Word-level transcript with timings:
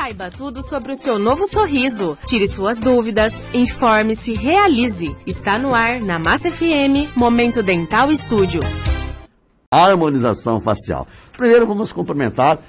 Saiba 0.00 0.30
tudo 0.30 0.62
sobre 0.62 0.92
o 0.92 0.96
seu 0.96 1.18
novo 1.18 1.46
sorriso. 1.46 2.16
Tire 2.26 2.48
suas 2.48 2.78
dúvidas, 2.78 3.34
informe-se, 3.52 4.32
realize. 4.32 5.14
Está 5.26 5.58
no 5.58 5.74
ar 5.74 6.00
na 6.00 6.18
Massa 6.18 6.50
FM, 6.50 7.14
Momento 7.14 7.62
Dental 7.62 8.10
Estúdio. 8.10 8.62
Harmonização 9.70 10.58
facial. 10.58 11.06
Primeiro 11.36 11.66
vamos 11.66 11.92
cumprimentar 11.92 12.60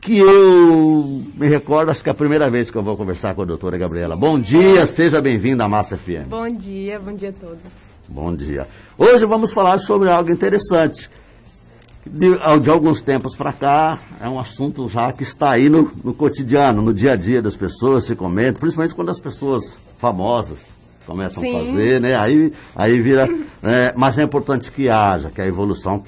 que 0.00 0.16
eu 0.16 1.22
me 1.34 1.48
recordo, 1.50 1.90
acho 1.90 2.02
que 2.02 2.08
é 2.08 2.12
a 2.12 2.14
primeira 2.14 2.48
vez 2.48 2.70
que 2.70 2.78
eu 2.78 2.82
vou 2.82 2.96
conversar 2.96 3.34
com 3.34 3.42
a 3.42 3.44
doutora 3.44 3.76
Gabriela. 3.76 4.16
Bom 4.16 4.40
dia, 4.40 4.86
seja 4.86 5.20
bem-vinda 5.20 5.64
à 5.64 5.68
Massa 5.68 5.98
FM. 5.98 6.28
Bom 6.28 6.50
dia, 6.50 6.98
bom 6.98 7.12
dia 7.12 7.28
a 7.28 7.32
todos. 7.34 7.60
Bom 8.08 8.34
dia. 8.34 8.66
Hoje 8.96 9.26
vamos 9.26 9.52
falar 9.52 9.76
sobre 9.76 10.08
algo 10.08 10.30
interessante. 10.30 11.10
De, 12.12 12.28
de 12.60 12.70
alguns 12.70 13.00
tempos 13.00 13.36
para 13.36 13.52
cá, 13.52 14.00
é 14.20 14.28
um 14.28 14.38
assunto 14.38 14.88
já 14.88 15.12
que 15.12 15.22
está 15.22 15.50
aí 15.50 15.68
no, 15.68 15.92
no, 16.02 16.12
cotidiano, 16.12 16.82
no 16.82 16.92
dia 16.92 17.12
a 17.12 17.16
dia 17.16 17.40
das 17.40 17.56
pessoas, 17.56 18.04
se 18.04 18.16
comenta, 18.16 18.58
principalmente 18.58 18.96
quando 18.96 19.10
as 19.10 19.20
pessoas 19.20 19.72
famosas 19.96 20.72
começam 21.06 21.40
Sim. 21.40 21.54
a 21.54 21.58
fazer, 21.60 22.00
né? 22.00 22.16
Aí, 22.16 22.52
aí 22.74 23.00
vira. 23.00 23.28
É, 23.62 23.94
mas 23.96 24.18
é 24.18 24.24
importante 24.24 24.72
que 24.72 24.88
haja, 24.88 25.30
que 25.30 25.40
a 25.40 25.46
evolução 25.46 26.02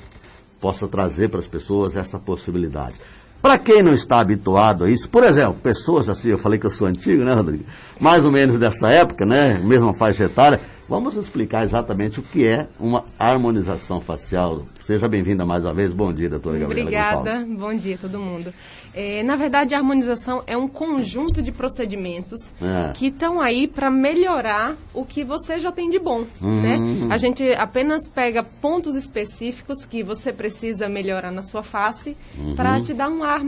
possa 0.61 0.89
trazer 0.89 1.29
para 1.29 1.39
as 1.39 1.47
pessoas 1.47 1.97
essa 1.97 2.19
possibilidade. 2.19 2.95
Para 3.41 3.57
quem 3.57 3.81
não 3.81 3.95
está 3.95 4.21
habituado 4.21 4.85
a 4.85 4.91
isso, 4.91 5.09
por 5.09 5.23
exemplo, 5.23 5.55
pessoas 5.55 6.09
assim, 6.09 6.31
eu 6.31 6.39
falei 6.39 6.59
que 6.59 6.67
eu 6.67 6.71
sou 6.71 6.87
antigo, 6.89 7.23
né, 7.23 7.33
Rodrigo? 7.33 7.65
Mais 8.01 8.25
ou 8.25 8.31
menos 8.33 8.59
dessa 8.59 8.89
época, 8.89 9.25
né? 9.25 9.61
Mesma 9.65 9.95
faixa 9.95 10.25
etária, 10.25 10.61
Vamos 10.93 11.17
explicar 11.17 11.65
exatamente 11.65 12.21
o 12.21 12.23
que 12.23 12.47
é 12.47 12.69
uma 12.79 13.07
harmonização 13.19 13.99
facial. 13.99 14.67
Seja 14.83 15.09
bem-vinda 15.09 15.43
mais 15.43 15.65
uma 15.65 15.73
vez. 15.73 15.91
Bom 15.91 16.13
dia, 16.13 16.29
doutora 16.29 16.59
Gabriela 16.59 16.91
Obrigada. 16.91 17.17
Gonçalves. 17.17 17.59
Bom 17.59 17.73
dia 17.73 17.95
a 17.95 17.99
todo 17.99 18.19
mundo. 18.19 18.53
É, 18.93 19.23
na 19.23 19.35
verdade, 19.35 19.75
a 19.75 19.79
harmonização 19.79 20.43
é 20.47 20.55
um 20.55 20.69
conjunto 20.69 21.41
de 21.41 21.51
procedimentos 21.51 22.53
é. 22.61 22.93
que 22.93 23.07
estão 23.07 23.41
aí 23.41 23.67
para 23.67 23.91
melhorar 23.91 24.77
o 24.93 25.07
que 25.07 25.25
você 25.25 25.59
já 25.59 25.73
tem 25.73 25.89
de 25.89 25.99
bom. 25.99 26.27
Hum. 26.43 26.61
Né? 26.61 27.09
A 27.11 27.17
gente 27.17 27.43
apenas 27.55 28.07
pega 28.07 28.45
pontos 28.45 28.95
específicos 28.95 29.87
que 29.87 30.03
você 30.03 30.31
precisa 30.31 30.91
melhorar 30.91 31.33
na 31.33 31.43
sua 31.43 31.63
face 31.63 32.15
uhum. 32.37 32.55
para 32.55 32.83
te 32.83 32.93
dar 32.93 33.09
um 33.09 33.25
ar 33.25 33.41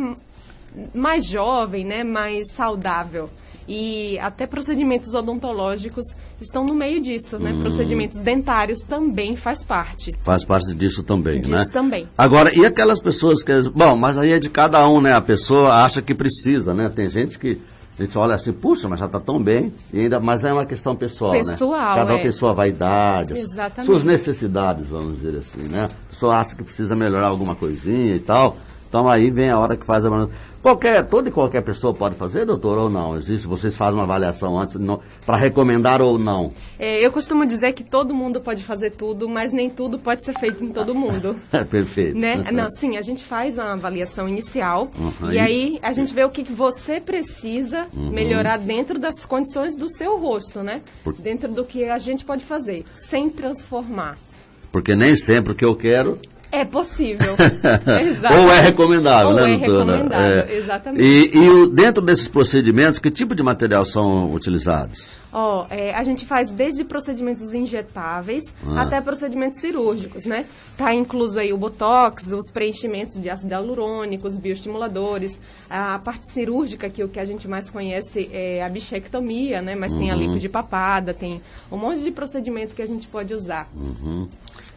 mais 0.94 1.26
jovem, 1.26 1.84
né? 1.84 2.02
mais 2.02 2.50
saudável 2.54 3.28
e 3.68 4.18
até 4.18 4.46
procedimentos 4.46 5.14
odontológicos 5.14 6.04
estão 6.40 6.64
no 6.64 6.74
meio 6.74 7.00
disso, 7.00 7.38
né? 7.38 7.52
Hum. 7.52 7.62
Procedimentos 7.62 8.20
dentários 8.20 8.80
também 8.80 9.36
faz 9.36 9.64
parte. 9.64 10.14
Faz 10.22 10.44
parte 10.44 10.74
disso 10.74 11.02
também, 11.02 11.40
disso 11.40 11.50
né? 11.50 11.58
Disso 11.58 11.72
também. 11.72 12.08
Agora, 12.16 12.54
e 12.56 12.64
aquelas 12.64 13.00
pessoas 13.00 13.42
que... 13.42 13.52
Bom, 13.70 13.96
mas 13.96 14.18
aí 14.18 14.32
é 14.32 14.38
de 14.38 14.50
cada 14.50 14.86
um, 14.88 15.00
né? 15.00 15.12
A 15.12 15.20
pessoa 15.20 15.84
acha 15.84 16.02
que 16.02 16.14
precisa, 16.14 16.74
né? 16.74 16.88
Tem 16.88 17.08
gente 17.08 17.38
que... 17.38 17.60
A 17.96 18.02
gente 18.02 18.18
olha 18.18 18.34
assim, 18.34 18.52
puxa, 18.52 18.88
mas 18.88 18.98
já 18.98 19.06
está 19.06 19.20
tão 19.20 19.40
bem, 19.40 19.72
e 19.92 20.00
ainda, 20.00 20.18
mas 20.18 20.42
é 20.42 20.52
uma 20.52 20.66
questão 20.66 20.96
pessoal, 20.96 21.30
pessoal 21.30 21.70
né? 21.70 21.94
Cada 21.94 22.14
é. 22.14 22.22
pessoa 22.24 22.52
vaidade, 22.52 23.38
Exatamente. 23.38 23.86
suas 23.86 24.04
necessidades, 24.04 24.88
vamos 24.88 25.20
dizer 25.20 25.38
assim, 25.38 25.68
né? 25.68 25.84
A 25.84 26.10
pessoa 26.10 26.38
acha 26.38 26.56
que 26.56 26.64
precisa 26.64 26.96
melhorar 26.96 27.28
alguma 27.28 27.54
coisinha 27.54 28.16
e 28.16 28.18
tal, 28.18 28.56
então 28.94 29.08
aí 29.08 29.28
vem 29.28 29.50
a 29.50 29.58
hora 29.58 29.76
que 29.76 29.84
faz 29.84 30.06
a 30.06 30.28
Qualquer, 30.62 31.04
toda 31.08 31.28
e 31.28 31.32
qualquer 31.32 31.62
pessoa 31.62 31.92
pode 31.92 32.14
fazer, 32.14 32.46
doutor, 32.46 32.78
ou 32.78 32.88
não? 32.88 33.16
Existe, 33.16 33.46
vocês 33.46 33.76
fazem 33.76 33.96
uma 33.96 34.04
avaliação 34.04 34.58
antes 34.58 34.78
para 35.26 35.36
recomendar 35.36 36.00
ou 36.00 36.16
não? 36.16 36.52
É, 36.78 37.04
eu 37.04 37.10
costumo 37.10 37.44
dizer 37.44 37.74
que 37.74 37.82
todo 37.82 38.14
mundo 38.14 38.40
pode 38.40 38.62
fazer 38.62 38.92
tudo, 38.92 39.28
mas 39.28 39.52
nem 39.52 39.68
tudo 39.68 39.98
pode 39.98 40.24
ser 40.24 40.32
feito 40.38 40.64
em 40.64 40.68
todo 40.68 40.94
mundo. 40.94 41.36
Perfeito. 41.68 42.16
Né? 42.16 42.36
Não, 42.50 42.70
sim, 42.70 42.96
a 42.96 43.02
gente 43.02 43.24
faz 43.24 43.58
uma 43.58 43.72
avaliação 43.72 44.26
inicial 44.26 44.88
uhum. 44.96 45.32
e 45.32 45.38
aí 45.38 45.78
a 45.82 45.92
gente 45.92 46.14
vê 46.14 46.24
o 46.24 46.30
que 46.30 46.44
você 46.44 46.98
precisa 46.98 47.88
uhum. 47.92 48.10
melhorar 48.10 48.58
dentro 48.58 48.98
das 48.98 49.26
condições 49.26 49.76
do 49.76 49.88
seu 49.92 50.16
rosto, 50.18 50.62
né? 50.62 50.80
Por... 51.02 51.12
Dentro 51.14 51.52
do 51.52 51.64
que 51.64 51.84
a 51.84 51.98
gente 51.98 52.24
pode 52.24 52.44
fazer, 52.44 52.86
sem 53.10 53.28
transformar. 53.28 54.16
Porque 54.72 54.94
nem 54.94 55.14
sempre 55.14 55.52
o 55.52 55.54
que 55.54 55.64
eu 55.64 55.76
quero 55.76 56.18
é 56.60 56.64
possível. 56.64 57.36
Ou 58.38 58.50
é 58.50 58.60
recomendável, 58.60 59.28
Ou 59.28 59.34
né, 59.34 59.54
é 59.54 59.58
doutora? 59.58 59.92
recomendável, 59.92 60.44
é. 60.48 60.56
exatamente. 60.56 61.02
E, 61.02 61.36
e 61.36 61.70
dentro 61.70 62.02
desses 62.02 62.28
procedimentos, 62.28 62.98
que 62.98 63.10
tipo 63.10 63.34
de 63.34 63.42
material 63.42 63.84
são 63.84 64.32
utilizados? 64.32 65.06
Ó, 65.36 65.66
é, 65.68 65.92
a 65.92 66.04
gente 66.04 66.24
faz 66.24 66.48
desde 66.48 66.84
procedimentos 66.84 67.52
injetáveis 67.52 68.44
ah. 68.64 68.82
até 68.82 69.00
procedimentos 69.00 69.60
cirúrgicos, 69.60 70.24
né? 70.24 70.46
Tá 70.76 70.94
incluso 70.94 71.40
aí 71.40 71.52
o 71.52 71.58
botox, 71.58 72.28
os 72.28 72.52
preenchimentos 72.52 73.20
de 73.20 73.28
ácido 73.28 73.50
hialurônico, 73.50 74.28
os 74.28 74.38
bioestimuladores, 74.38 75.36
a 75.68 75.98
parte 75.98 76.32
cirúrgica 76.32 76.88
que 76.88 77.02
o 77.02 77.08
que 77.08 77.18
a 77.18 77.24
gente 77.24 77.48
mais 77.48 77.68
conhece 77.68 78.30
é 78.32 78.62
a 78.62 78.68
bichectomia, 78.68 79.60
né? 79.60 79.74
Mas 79.74 79.92
uhum. 79.92 79.98
tem 79.98 80.10
a 80.12 80.14
lipo 80.14 80.38
de 80.38 80.48
papada, 80.48 81.12
tem 81.12 81.42
um 81.70 81.76
monte 81.76 82.00
de 82.00 82.12
procedimento 82.12 82.72
que 82.72 82.82
a 82.82 82.86
gente 82.86 83.08
pode 83.08 83.34
usar. 83.34 83.68
Uhum. 83.74 84.28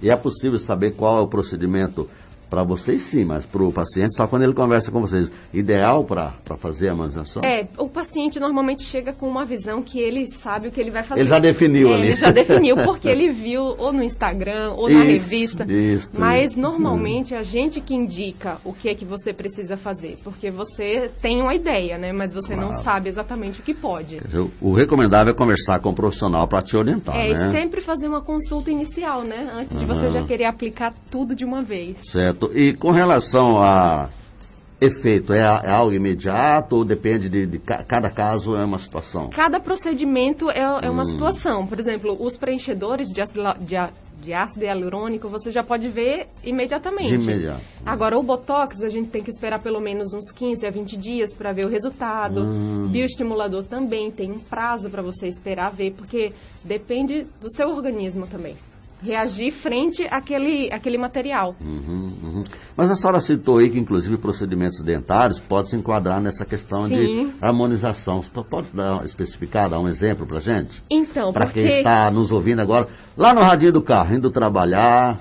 E 0.01 0.09
é 0.09 0.15
possível 0.15 0.59
saber 0.59 0.95
qual 0.95 1.17
é 1.17 1.21
o 1.21 1.27
procedimento 1.27 2.07
para 2.49 2.63
vocês 2.63 3.03
sim, 3.03 3.25
mas 3.25 3.45
para 3.45 3.63
o 3.63 3.71
paciente 3.71 4.15
só 4.15 4.27
quando 4.27 4.43
ele 4.43 4.53
conversa 4.53 4.91
com 4.91 5.01
vocês. 5.01 5.31
Ideal 5.53 6.03
para 6.03 6.33
fazer 6.57 6.87
a 6.87 6.91
harmonização? 6.91 7.41
É, 7.43 7.67
o 7.77 7.89
paciente 7.89 8.39
normalmente 8.39 8.83
chega 8.83 9.13
com 9.13 9.27
uma 9.27 9.45
visão 9.45 9.81
que 9.81 9.99
ele 9.99 10.27
sabe 10.27 10.67
o 10.67 10.71
que 10.71 10.79
ele 10.79 10.91
vai 10.91 11.03
fazer. 11.03 11.21
Ele 11.21 11.29
já 11.29 11.39
definiu 11.39 11.91
é, 11.91 11.95
ali. 11.95 12.07
Ele 12.07 12.15
já 12.15 12.31
definiu 12.31 12.75
porque 12.85 13.07
ele 13.07 13.31
viu 13.31 13.61
ou 13.61 13.91
no 13.91 14.03
Instagram 14.03 14.73
ou 14.73 14.89
na 14.89 15.03
isso, 15.05 15.29
revista. 15.29 15.65
Isso, 15.71 16.11
mas 16.13 16.51
isso. 16.51 16.59
normalmente 16.59 17.33
é 17.33 17.37
a 17.37 17.43
gente 17.43 17.81
que 17.81 17.93
indica 17.93 18.57
o 18.63 18.73
que 18.73 18.89
é 18.89 18.95
que 18.95 19.05
você 19.05 19.33
precisa 19.33 19.75
fazer, 19.75 20.15
porque 20.23 20.49
você 20.49 21.11
tem 21.21 21.41
uma 21.41 21.53
ideia, 21.53 21.97
né? 21.97 22.11
Mas 22.13 22.33
você 22.33 22.53
claro. 22.53 22.61
não 22.61 22.71
sabe 22.71 23.09
exatamente 23.09 23.59
o 23.59 23.63
que 23.63 23.73
pode. 23.73 24.19
O 24.61 24.73
recomendável 24.73 25.33
é 25.33 25.35
conversar 25.35 25.79
com 25.79 25.89
um 25.89 25.93
profissional 25.93 26.47
para 26.47 26.61
te 26.61 26.77
orientar, 26.77 27.15
é, 27.15 27.33
né? 27.33 27.47
É, 27.47 27.51
sempre 27.51 27.81
fazer 27.81 28.07
uma 28.07 28.21
consulta 28.21 28.71
inicial, 28.71 29.23
né? 29.23 29.51
Antes 29.53 29.73
uhum. 29.73 29.79
de 29.79 29.85
você 29.85 30.09
já 30.09 30.23
querer 30.23 30.45
aplicar 30.45 30.93
tudo 31.09 31.35
de 31.35 31.43
uma 31.43 31.61
vez. 31.61 31.97
Certo. 32.05 32.36
Certo. 32.37 32.57
E 32.57 32.73
com 32.73 32.91
relação 32.91 33.59
a 33.61 34.09
efeito, 34.79 35.33
é, 35.33 35.39
é 35.39 35.71
algo 35.71 35.91
imediato 35.91 36.75
ou 36.75 36.85
depende 36.85 37.27
de, 37.29 37.47
de, 37.47 37.57
cada 37.59 38.11
caso 38.11 38.55
é 38.55 38.63
uma 38.63 38.77
situação? 38.77 39.29
Cada 39.31 39.59
procedimento 39.59 40.51
é, 40.51 40.59
é 40.59 40.89
uma 40.89 41.03
hum. 41.03 41.11
situação. 41.11 41.65
Por 41.65 41.79
exemplo, 41.79 42.15
os 42.19 42.37
preenchedores 42.37 43.09
de 43.09 43.19
ácido, 43.19 43.41
de, 43.59 43.75
de 44.21 44.33
ácido 44.33 44.65
hialurônico 44.65 45.27
você 45.27 45.49
já 45.49 45.63
pode 45.63 45.89
ver 45.89 46.27
imediatamente. 46.43 47.17
De 47.17 47.23
imediato. 47.23 47.61
Agora, 47.83 48.19
o 48.19 48.21
Botox, 48.21 48.83
a 48.83 48.89
gente 48.89 49.09
tem 49.09 49.23
que 49.23 49.31
esperar 49.31 49.61
pelo 49.63 49.79
menos 49.79 50.13
uns 50.13 50.31
15 50.31 50.67
a 50.67 50.69
20 50.69 50.95
dias 50.95 51.35
para 51.35 51.51
ver 51.51 51.65
o 51.65 51.69
resultado. 51.69 52.43
Hum. 52.43 52.87
Bioestimulador 52.87 53.65
também 53.65 54.11
tem 54.11 54.31
um 54.31 54.39
prazo 54.39 54.91
para 54.91 55.01
você 55.01 55.27
esperar 55.27 55.71
ver, 55.71 55.93
porque 55.93 56.31
depende 56.63 57.25
do 57.41 57.49
seu 57.49 57.69
organismo 57.69 58.27
também 58.27 58.55
reagir 59.01 59.51
frente 59.51 60.07
àquele, 60.09 60.71
àquele 60.71 60.97
material. 60.97 61.55
Uhum, 61.63 62.11
uhum. 62.23 62.43
Mas 62.75 62.91
a 62.91 62.95
senhora 62.95 63.19
citou 63.19 63.59
aí 63.59 63.69
que, 63.69 63.79
inclusive, 63.79 64.17
procedimentos 64.17 64.79
dentários 64.81 65.39
podem 65.39 65.71
se 65.71 65.75
enquadrar 65.75 66.21
nessa 66.21 66.45
questão 66.45 66.87
Sim. 66.87 66.95
de 66.95 67.33
harmonização. 67.41 68.21
Você 68.21 68.31
pode 68.43 68.67
dar, 68.73 69.03
especificar, 69.05 69.69
dar 69.69 69.79
um 69.79 69.87
exemplo 69.87 70.25
para 70.25 70.39
gente? 70.39 70.81
Então, 70.89 71.31
Para 71.31 71.45
porque... 71.45 71.61
quem 71.61 71.77
está 71.77 72.09
nos 72.11 72.31
ouvindo 72.31 72.61
agora, 72.61 72.87
lá 73.15 73.33
no 73.33 73.41
radinho 73.41 73.73
do 73.73 73.81
carro, 73.81 74.15
indo 74.15 74.31
trabalhar... 74.31 75.17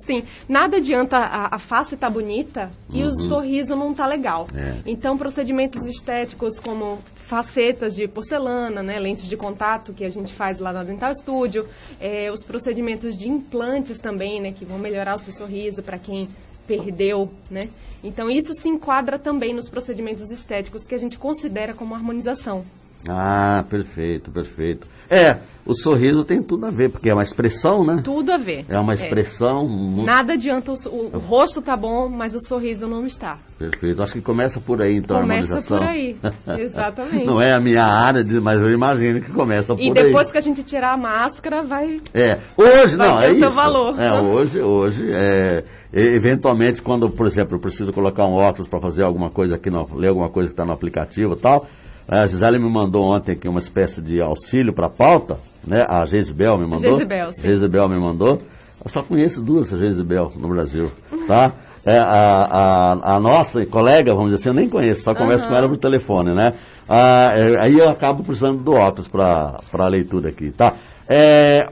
Sim, 0.00 0.24
nada 0.48 0.78
adianta 0.78 1.16
a, 1.18 1.54
a 1.54 1.58
face 1.58 1.94
estar 1.94 2.08
tá 2.08 2.12
bonita 2.12 2.68
e 2.90 3.02
uhum. 3.02 3.08
o 3.08 3.14
sorriso 3.14 3.76
não 3.76 3.94
tá 3.94 4.06
legal. 4.06 4.48
É. 4.52 4.78
Então, 4.84 5.16
procedimentos 5.16 5.84
estéticos 5.86 6.58
como 6.58 6.98
facetas 7.28 7.94
de 7.94 8.08
porcelana, 8.08 8.82
né, 8.82 8.98
lentes 8.98 9.28
de 9.28 9.36
contato 9.36 9.92
que 9.92 10.02
a 10.02 10.10
gente 10.10 10.32
faz 10.32 10.58
lá 10.58 10.72
na 10.72 10.82
Dental 10.82 11.14
Studio, 11.14 11.68
é, 12.00 12.32
os 12.32 12.42
procedimentos 12.42 13.16
de 13.16 13.28
implantes 13.28 13.98
também, 13.98 14.40
né, 14.40 14.50
que 14.50 14.64
vão 14.64 14.78
melhorar 14.78 15.16
o 15.16 15.18
seu 15.18 15.32
sorriso 15.32 15.82
para 15.82 15.98
quem 15.98 16.26
perdeu, 16.66 17.30
né. 17.50 17.68
Então 18.02 18.30
isso 18.30 18.54
se 18.54 18.68
enquadra 18.68 19.18
também 19.18 19.52
nos 19.52 19.68
procedimentos 19.68 20.30
estéticos 20.30 20.86
que 20.86 20.94
a 20.94 20.98
gente 20.98 21.18
considera 21.18 21.74
como 21.74 21.94
harmonização. 21.94 22.64
Ah, 23.06 23.64
perfeito, 23.68 24.30
perfeito. 24.30 24.86
É, 25.10 25.38
o 25.68 25.74
sorriso 25.74 26.24
tem 26.24 26.42
tudo 26.42 26.64
a 26.64 26.70
ver, 26.70 26.90
porque 26.90 27.10
é 27.10 27.12
uma 27.12 27.22
expressão, 27.22 27.84
né? 27.84 28.00
Tudo 28.02 28.32
a 28.32 28.38
ver. 28.38 28.64
É 28.70 28.80
uma 28.80 28.94
expressão. 28.94 29.66
É. 29.66 29.68
Muito... 29.68 30.06
Nada 30.06 30.32
adianta, 30.32 30.72
o, 30.72 30.74
o, 30.88 31.16
o, 31.16 31.18
rosto 31.18 31.60
tá 31.60 31.76
bom, 31.76 32.08
mas 32.08 32.34
o 32.34 32.40
sorriso 32.40 32.88
não 32.88 33.04
está. 33.04 33.38
Perfeito. 33.58 34.02
Acho 34.02 34.14
que 34.14 34.22
começa 34.22 34.58
por 34.60 34.80
aí, 34.80 34.96
então, 34.96 35.20
começa 35.20 35.52
a 35.52 35.56
harmonização. 35.56 35.78
por 35.78 35.86
aí, 35.86 36.16
exatamente. 36.64 37.26
não 37.26 37.40
é 37.40 37.52
a 37.52 37.60
minha 37.60 37.84
área, 37.84 38.24
mas 38.40 38.60
eu 38.62 38.72
imagino 38.72 39.20
que 39.20 39.30
começa 39.30 39.74
por 39.74 39.80
aí. 39.82 39.88
E 39.88 39.92
depois 39.92 40.30
que 40.30 40.38
a 40.38 40.40
gente 40.40 40.62
tirar 40.62 40.94
a 40.94 40.96
máscara, 40.96 41.62
vai. 41.62 42.00
É, 42.14 42.38
hoje 42.56 42.96
vai 42.96 43.08
não, 43.08 43.18
ter 43.18 43.24
é 43.24 43.28
o 43.28 43.32
isso. 43.32 43.40
seu 43.40 43.50
valor. 43.50 44.00
É, 44.00 44.20
hoje, 44.20 44.62
hoje, 44.62 45.10
é, 45.12 45.64
eventualmente, 45.92 46.80
quando, 46.80 47.10
por 47.10 47.26
exemplo, 47.26 47.56
eu 47.56 47.60
preciso 47.60 47.92
colocar 47.92 48.26
um 48.26 48.34
óculos 48.34 48.68
para 48.68 48.80
fazer 48.80 49.04
alguma 49.04 49.28
coisa 49.28 49.56
aqui, 49.56 49.68
no, 49.68 49.86
ler 49.94 50.08
alguma 50.08 50.30
coisa 50.30 50.48
que 50.48 50.54
está 50.54 50.64
no 50.64 50.72
aplicativo 50.72 51.34
e 51.34 51.38
tal. 51.38 51.66
A 52.08 52.26
Gisele 52.26 52.58
me 52.58 52.70
mandou 52.70 53.04
ontem 53.04 53.32
aqui 53.32 53.48
uma 53.48 53.58
espécie 53.58 54.00
de 54.00 54.20
auxílio 54.20 54.72
para 54.72 54.86
a 54.86 54.90
pauta 54.90 55.38
né? 55.68 55.84
A 55.88 56.06
Jezebel 56.06 56.56
me 56.58 56.66
mandou. 56.66 56.92
Jezebel, 56.92 57.32
sim. 57.32 57.42
Jezebel 57.42 57.88
me 57.88 58.00
mandou. 58.00 58.40
Eu 58.82 58.90
só 58.90 59.02
conheço 59.02 59.42
duas 59.42 59.68
Jezebel 59.68 60.32
no 60.36 60.48
Brasil, 60.48 60.90
tá? 61.26 61.52
é, 61.84 61.98
a, 61.98 62.92
a, 63.02 63.16
a, 63.16 63.20
nossa 63.20 63.64
colega, 63.66 64.14
vamos 64.14 64.30
dizer 64.30 64.42
assim, 64.42 64.48
eu 64.50 64.54
nem 64.54 64.68
conheço, 64.68 65.02
só 65.02 65.14
converso 65.14 65.44
uhum. 65.44 65.50
com 65.50 65.56
ela 65.56 65.68
por 65.68 65.76
telefone, 65.76 66.34
né? 66.34 66.50
Ah, 66.88 67.32
é, 67.34 67.60
aí 67.60 67.76
eu 67.76 67.88
acabo 67.88 68.22
precisando 68.22 68.62
do 68.62 68.72
óculos 68.72 69.08
para 69.08 69.58
a 69.72 69.88
leitura 69.88 70.28
aqui, 70.28 70.50
tá? 70.50 70.74
É, 71.08 71.68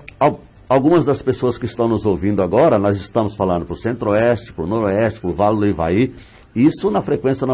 algumas 0.69 1.05
das 1.05 1.23
pessoas 1.23 1.59
que 1.59 1.65
estão 1.65 1.89
nos 1.89 2.05
ouvindo 2.05 2.43
agora, 2.43 2.79
nós 2.79 2.97
estamos 2.97 3.37
falando 3.37 3.65
para 3.65 3.75
o 3.75 3.77
Centro-Oeste, 3.77 4.53
para 4.53 4.65
o 4.65 4.67
Noroeste, 4.67 5.21
para 5.21 5.31
o 5.31 5.35
Vale 5.35 5.59
do 5.59 5.67
Ivaí, 5.67 6.15
isso 6.55 6.91
na 6.91 7.03
frequência 7.03 7.47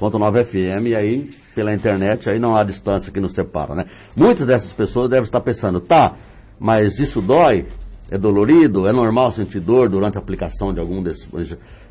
99.9 0.00 0.44
FM, 0.44 0.86
e 0.88 0.94
aí 0.94 1.30
pela 1.54 1.72
internet, 1.72 2.28
aí 2.28 2.38
não 2.38 2.54
há 2.54 2.62
distância 2.62 3.10
que 3.10 3.18
nos 3.18 3.34
separa, 3.34 3.74
né? 3.74 3.86
Muitas 4.14 4.46
dessas 4.46 4.72
pessoas 4.72 5.08
devem 5.08 5.24
estar 5.24 5.40
pensando, 5.40 5.80
tá, 5.80 6.14
mas 6.58 6.98
isso 6.98 7.20
dói? 7.20 7.66
É 8.10 8.16
dolorido? 8.16 8.86
É 8.86 8.92
normal 8.92 9.32
sentir 9.32 9.60
dor 9.60 9.88
durante 9.88 10.16
a 10.16 10.20
aplicação 10.20 10.72
de 10.72 10.78
algum 10.78 11.02
desses 11.02 11.26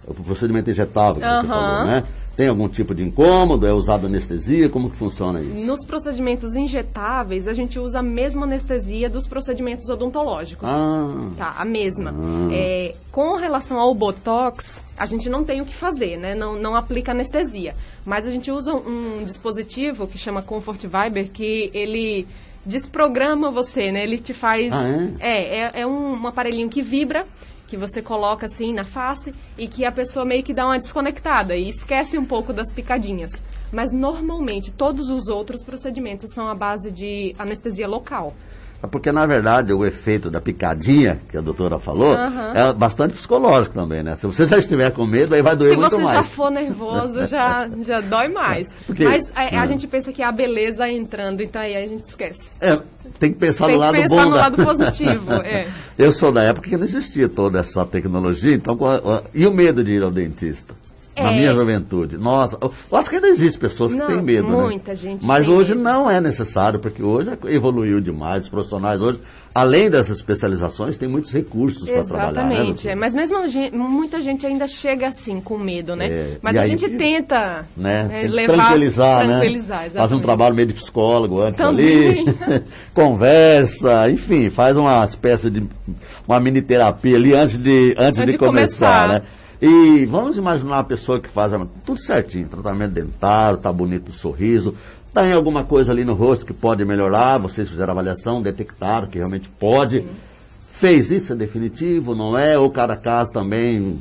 o 0.07 0.13
procedimento 0.13 0.69
injetável 0.69 1.21
que 1.21 1.27
uhum. 1.27 1.41
você 1.41 1.47
falou, 1.47 1.85
né? 1.85 2.03
Tem 2.35 2.49
algum 2.49 2.67
tipo 2.67 2.93
de 2.93 3.03
incômodo? 3.03 3.65
É 3.65 3.73
usado 3.73 4.07
anestesia? 4.07 4.69
Como 4.69 4.89
que 4.89 4.97
funciona 4.97 5.41
isso? 5.41 5.65
Nos 5.65 5.85
procedimentos 5.85 6.55
injetáveis, 6.55 7.47
a 7.47 7.53
gente 7.53 7.79
usa 7.79 7.99
a 7.99 8.03
mesma 8.03 8.45
anestesia 8.45 9.09
dos 9.09 9.25
procedimentos 9.25 9.89
odontológicos. 9.89 10.67
Ah. 10.67 11.29
Tá, 11.37 11.55
a 11.57 11.65
mesma. 11.65 12.11
Ah. 12.11 12.49
É, 12.53 12.95
com 13.11 13.37
relação 13.37 13.79
ao 13.79 13.95
Botox, 13.95 14.81
a 14.97 15.05
gente 15.05 15.29
não 15.29 15.45
tem 15.45 15.61
o 15.61 15.65
que 15.65 15.75
fazer, 15.75 16.17
né? 16.17 16.35
Não, 16.35 16.55
não 16.55 16.75
aplica 16.75 17.13
anestesia. 17.13 17.73
Mas 18.05 18.27
a 18.27 18.29
gente 18.29 18.51
usa 18.51 18.73
um 18.73 19.23
dispositivo 19.23 20.05
que 20.05 20.17
chama 20.17 20.41
Comfort 20.41 20.81
Viber, 20.81 21.31
que 21.31 21.71
ele 21.73 22.27
desprograma 22.65 23.51
você, 23.51 23.91
né? 23.91 24.03
Ele 24.03 24.17
te 24.17 24.33
faz... 24.33 24.73
Ah, 24.73 24.87
é? 24.87 25.13
É, 25.19 25.59
é, 25.59 25.81
é 25.81 25.87
um, 25.87 26.13
um 26.13 26.27
aparelhinho 26.27 26.69
que 26.69 26.81
vibra 26.81 27.25
que 27.67 27.77
você 27.77 28.01
coloca 28.01 28.45
assim 28.45 28.73
na 28.73 28.85
face 28.85 29.33
e 29.57 29.67
que 29.67 29.85
a 29.85 29.91
pessoa 29.91 30.25
meio 30.25 30.43
que 30.43 30.53
dá 30.53 30.65
uma 30.65 30.79
desconectada 30.79 31.55
e 31.55 31.69
esquece 31.69 32.17
um 32.17 32.25
pouco 32.25 32.53
das 32.53 32.71
picadinhas. 32.71 33.31
Mas 33.71 33.91
normalmente 33.91 34.71
todos 34.71 35.09
os 35.09 35.27
outros 35.27 35.63
procedimentos 35.63 36.33
são 36.33 36.47
à 36.47 36.55
base 36.55 36.91
de 36.91 37.33
anestesia 37.37 37.87
local. 37.87 38.33
É 38.83 38.87
porque, 38.87 39.11
na 39.11 39.25
verdade, 39.25 39.73
o 39.73 39.85
efeito 39.85 40.29
da 40.29 40.39
picadinha, 40.39 41.19
que 41.29 41.37
a 41.37 41.41
doutora 41.41 41.79
falou, 41.79 42.13
uhum. 42.13 42.51
é 42.53 42.73
bastante 42.73 43.13
psicológico 43.13 43.73
também, 43.73 44.03
né? 44.03 44.15
Se 44.15 44.27
você 44.27 44.45
já 44.47 44.59
estiver 44.59 44.91
com 44.91 45.05
medo, 45.07 45.33
aí 45.33 45.41
vai 45.41 45.55
doer 45.55 45.71
Se 45.71 45.77
muito 45.77 45.99
mais. 45.99 46.25
Se 46.25 46.25
você 46.25 46.29
já 46.29 46.35
for 46.35 46.51
nervoso, 46.51 47.27
já, 47.27 47.67
já 47.81 48.01
dói 48.01 48.27
mais. 48.27 48.67
Porque, 48.85 49.03
Mas 49.03 49.23
a, 49.33 49.61
a 49.61 49.65
é. 49.65 49.67
gente 49.67 49.87
pensa 49.87 50.11
que 50.11 50.21
é 50.21 50.25
a 50.25 50.31
beleza 50.31 50.87
entrando, 50.87 51.41
então 51.41 51.61
aí 51.61 51.75
a 51.75 51.81
gente 51.81 52.05
esquece. 52.07 52.47
É, 52.61 52.79
tem 53.17 53.33
que 53.33 53.39
pensar 53.39 53.65
tem 53.65 53.75
no 53.75 53.81
lado 53.81 53.93
bom. 53.93 53.97
Tem 53.97 54.03
que 54.03 54.09
pensar 54.09 54.29
no 54.29 54.35
lado 54.35 54.55
positivo, 54.63 55.33
é. 55.33 55.67
Eu 55.97 56.11
sou 56.11 56.31
da 56.31 56.43
época 56.43 56.69
que 56.69 56.77
não 56.77 56.85
existia 56.85 57.29
toda 57.29 57.59
essa 57.59 57.85
tecnologia, 57.85 58.53
então... 58.53 58.77
E 59.33 59.47
o 59.47 59.53
medo 59.53 59.83
de 59.83 59.93
ir 59.93 60.03
ao 60.03 60.11
dentista? 60.11 60.73
É. 61.15 61.23
Na 61.23 61.31
minha 61.31 61.53
juventude. 61.53 62.17
Nossa, 62.17 62.57
eu 62.61 62.97
acho 62.97 63.09
que 63.09 63.15
ainda 63.15 63.29
existe 63.29 63.57
pessoas 63.57 63.93
que 63.93 63.97
não, 63.97 64.07
têm 64.07 64.21
medo, 64.21 64.49
né? 64.49 64.63
muita 64.63 64.91
né? 64.91 64.97
gente 64.97 65.25
Mas 65.25 65.47
hoje 65.47 65.73
medo. 65.73 65.83
não 65.83 66.11
é 66.11 66.19
necessário, 66.19 66.77
porque 66.77 67.01
hoje 67.01 67.31
evoluiu 67.45 68.01
demais. 68.01 68.43
Os 68.43 68.49
profissionais 68.49 69.01
hoje, 69.01 69.21
além 69.53 69.89
dessas 69.89 70.17
especializações, 70.17 70.97
tem 70.97 71.07
muitos 71.07 71.31
recursos 71.31 71.89
para 71.89 72.03
trabalhar. 72.03 72.43
Né, 72.43 72.53
Exatamente. 72.55 72.89
É, 72.89 72.95
mas 72.95 73.13
mesmo 73.13 73.37
muita 73.71 74.19
gente 74.19 74.45
ainda 74.45 74.67
chega 74.67 75.07
assim, 75.07 75.39
com 75.39 75.57
medo, 75.57 75.95
né? 75.95 76.07
É, 76.07 76.37
mas 76.41 76.53
a 76.57 76.61
aí, 76.61 76.69
gente 76.71 76.89
tenta 76.97 77.65
né, 77.77 78.03
né 78.03 78.21
levar, 78.27 78.53
tranquilizar, 78.55 79.25
tranquilizar 79.25 79.83
né? 79.83 79.89
Faz 79.91 80.11
um 80.11 80.19
trabalho 80.19 80.53
meio 80.53 80.67
de 80.67 80.73
psicólogo 80.73 81.39
antes 81.39 81.57
Também. 81.57 82.25
ali, 82.27 82.63
conversa, 82.93 84.09
enfim, 84.09 84.49
faz 84.49 84.75
uma 84.75 85.05
espécie 85.05 85.49
de 85.49 85.63
uma 86.27 86.41
mini 86.41 86.61
terapia 86.61 87.15
ali 87.15 87.33
antes 87.33 87.57
de, 87.57 87.95
antes, 87.97 88.19
antes 88.19 88.25
de, 88.25 88.31
de 88.33 88.37
começar, 88.37 89.03
começar, 89.03 89.07
né? 89.07 89.21
E 89.61 90.05
vamos 90.05 90.37
imaginar 90.37 90.79
a 90.79 90.83
pessoa 90.83 91.19
que 91.19 91.29
faz 91.29 91.51
tudo 91.83 91.99
certinho, 91.99 92.47
tratamento 92.47 92.91
dentário, 92.93 93.59
tá 93.59 93.71
bonito 93.71 94.09
o 94.09 94.13
sorriso, 94.13 94.75
tem 95.13 95.31
alguma 95.31 95.63
coisa 95.63 95.93
ali 95.93 96.03
no 96.03 96.13
rosto 96.13 96.45
que 96.45 96.53
pode 96.53 96.83
melhorar, 96.83 97.37
vocês 97.37 97.69
fizeram 97.69 97.91
avaliação, 97.93 98.41
detectaram 98.41 99.07
que 99.07 99.17
realmente 99.17 99.49
pode. 99.49 100.01
Sim. 100.01 100.09
Fez 100.73 101.09
isso, 101.09 101.31
é 101.31 101.35
definitivo, 101.37 102.13
não 102.13 102.37
é? 102.37 102.57
Ou 102.59 102.69
cada 102.69 102.97
caso 102.97 103.31
também 103.31 103.97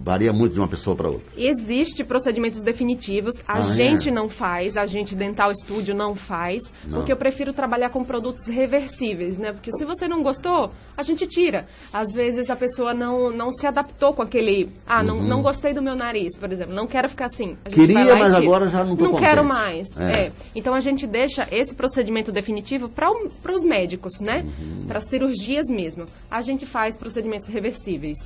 varia 0.00 0.32
muito 0.32 0.52
de 0.52 0.60
uma 0.60 0.68
pessoa 0.68 0.94
para 0.94 1.08
outra. 1.08 1.32
Existe 1.36 2.04
procedimentos 2.04 2.62
definitivos, 2.62 3.32
a 3.46 3.58
ah, 3.58 3.60
é? 3.60 3.62
gente 3.62 4.08
é? 4.08 4.12
não 4.12 4.28
faz, 4.28 4.76
a 4.76 4.84
gente 4.84 5.14
dental 5.14 5.50
estúdio 5.50 5.94
não 5.94 6.14
faz, 6.14 6.62
não. 6.84 6.98
porque 6.98 7.12
eu 7.12 7.16
prefiro 7.16 7.52
trabalhar 7.52 7.90
com 7.90 8.04
produtos 8.04 8.46
reversíveis, 8.46 9.38
né? 9.38 9.52
Porque 9.52 9.70
se 9.72 9.84
você 9.84 10.06
não 10.06 10.22
gostou, 10.22 10.70
a 10.96 11.02
gente 11.02 11.26
tira. 11.26 11.66
Às 11.92 12.12
vezes 12.12 12.50
a 12.50 12.56
pessoa 12.56 12.92
não, 12.92 13.30
não 13.30 13.50
se 13.50 13.66
adaptou 13.66 14.12
com 14.12 14.22
aquele, 14.22 14.70
ah, 14.86 15.00
uhum. 15.00 15.06
não, 15.06 15.22
não 15.22 15.42
gostei 15.42 15.72
do 15.72 15.82
meu 15.82 15.96
nariz, 15.96 16.38
por 16.38 16.52
exemplo, 16.52 16.74
não 16.74 16.86
quero 16.86 17.08
ficar 17.08 17.26
assim. 17.26 17.56
Queria, 17.70 18.16
mas 18.16 18.34
agora 18.34 18.68
já 18.68 18.84
não 18.84 18.92
estou 18.92 19.08
Não 19.08 19.14
contente. 19.14 19.28
quero 19.28 19.44
mais. 19.44 19.86
É. 19.98 20.26
é. 20.26 20.32
Então 20.54 20.74
a 20.74 20.80
gente 20.80 21.06
deixa 21.06 21.46
esse 21.50 21.74
procedimento 21.74 22.30
definitivo 22.30 22.88
para 22.88 23.10
os 23.52 23.64
médicos, 23.64 24.20
né? 24.20 24.44
Uhum. 24.44 24.86
Para 24.86 25.00
cirurgias 25.00 25.68
mesmo. 25.68 26.04
A 26.30 26.42
gente 26.42 26.66
faz 26.66 26.96
procedimentos 26.96 27.48
reversíveis. 27.48 28.18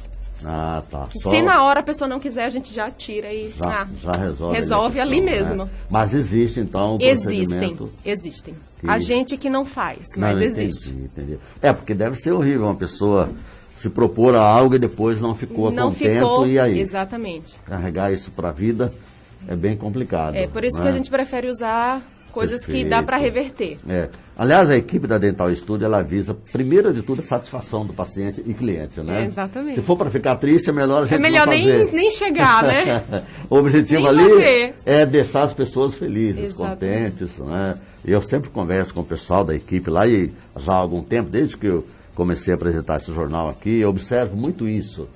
Ah, 0.45 0.83
tá. 0.91 1.09
Só... 1.23 1.31
Se 1.31 1.43
na 1.43 1.63
hora 1.65 1.81
a 1.81 1.83
pessoa 1.83 2.09
não 2.09 2.19
quiser, 2.19 2.45
a 2.45 2.49
gente 2.49 2.75
já 2.75 2.91
tira 2.91 3.33
e 3.33 3.51
já, 3.51 3.83
ah, 3.83 3.89
já 3.97 4.13
resolve. 4.13 4.57
Resolve 4.57 5.01
ali, 5.01 5.21
né? 5.21 5.33
mesmo. 5.33 5.65
Né? 5.65 5.71
Mas 5.91 6.15
existe 6.15 6.61
então 6.61 6.97
o 6.97 6.99
Existem, 7.01 7.77
existem. 8.05 8.55
Que... 8.79 8.89
A 8.89 8.99
gente 8.99 9.37
que 9.37 9.51
não 9.51 9.65
faz, 9.65 10.07
não, 10.17 10.29
mas 10.29 10.41
existe. 10.41 10.91
Entendi, 10.91 11.05
entendi. 11.05 11.39
É, 11.61 11.73
porque 11.73 11.95
deve 11.95 12.17
ser 12.17 12.33
horrível 12.33 12.67
uma 12.67 12.77
pessoa 12.77 13.29
se 13.75 13.89
propor 13.89 14.35
a 14.35 14.43
algo 14.43 14.75
e 14.75 14.79
depois 14.79 15.21
não 15.21 15.35
ficou 15.35 15.71
não 15.71 15.91
contente 15.91 16.15
ficou, 16.15 16.47
e 16.47 16.59
aí? 16.59 16.81
Exatamente. 16.81 17.59
Carregar 17.65 18.13
isso 18.13 18.31
para 18.31 18.51
a 18.51 18.53
vida 18.53 18.93
é 19.49 19.57
bem 19.57 19.77
complicado. 19.77 20.35
É 20.35 20.47
por 20.47 20.65
isso 20.65 20.77
né? 20.77 20.83
que 20.83 20.89
a 20.89 20.93
gente 20.93 21.11
prefere 21.11 21.49
usar 21.49 22.03
coisas 22.31 22.61
Perfeito. 22.61 22.85
que 22.85 22.91
dá 22.91 23.03
para 23.03 23.19
reverter. 23.19 23.79
É. 23.89 24.09
Aliás, 24.37 24.71
a 24.71 24.77
equipe 24.77 25.07
da 25.07 25.19
Dental 25.19 25.55
Studio, 25.55 25.85
ela 25.85 26.03
visa, 26.03 26.35
primeiro 26.51 26.93
de 26.95 27.03
tudo, 27.03 27.21
a 27.21 27.23
satisfação 27.23 27.85
do 27.85 27.93
paciente 27.93 28.43
e 28.47 28.55
cliente, 28.55 29.01
né? 29.03 29.25
É, 29.25 29.27
exatamente. 29.27 29.75
Se 29.75 29.83
for 29.83 29.97
para 29.97 30.11
ficar 30.11 30.37
triste, 30.37 30.71
é 30.71 30.73
melhor 30.73 31.03
a 31.03 31.07
gente 31.07 31.17
É 31.17 31.19
melhor 31.19 31.47
nem, 31.47 31.93
nem 31.93 32.11
chegar, 32.11 32.63
né? 32.63 33.03
o 33.51 33.57
objetivo 33.57 34.01
nem 34.03 34.09
ali 34.09 34.31
fazer. 34.31 34.75
é 34.87 35.05
deixar 35.05 35.43
as 35.43 35.53
pessoas 35.53 35.95
felizes, 35.95 36.51
exatamente. 36.51 37.19
contentes, 37.19 37.39
né? 37.39 37.75
Eu 38.05 38.23
sempre 38.23 38.49
converso 38.49 38.95
com 38.95 39.01
o 39.01 39.05
pessoal 39.05 39.45
da 39.45 39.55
equipe 39.55 39.91
lá 39.91 40.07
e 40.07 40.33
já 40.57 40.73
há 40.73 40.77
algum 40.77 41.03
tempo, 41.03 41.29
desde 41.29 41.57
que 41.57 41.67
eu 41.67 41.87
comecei 42.15 42.53
a 42.53 42.57
apresentar 42.57 42.97
esse 42.97 43.13
jornal 43.13 43.49
aqui, 43.49 43.81
eu 43.81 43.91
observo 43.91 44.37
muito 44.37 44.69
isso 44.69 45.09